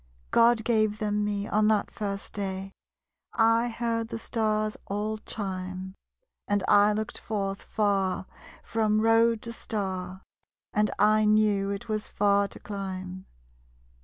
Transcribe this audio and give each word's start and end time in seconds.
_God 0.33 0.63
gave 0.63 0.97
them 0.97 1.23
me, 1.23 1.47
on 1.47 1.67
that 1.67 1.91
first 1.91 2.33
day 2.33 2.73
I 3.35 3.67
heard 3.67 4.07
the 4.07 4.17
Stars 4.17 4.75
all 4.87 5.19
chime. 5.19 5.93
And 6.47 6.63
I 6.67 6.91
looked 6.91 7.19
forth 7.19 7.61
far, 7.61 8.25
from 8.63 9.01
road 9.01 9.43
to 9.43 9.53
star; 9.53 10.23
And 10.73 10.89
I 10.97 11.25
knew 11.25 11.69
it 11.69 11.87
was 11.87 12.07
far 12.07 12.47
to 12.47 12.59
climb. 12.59 13.27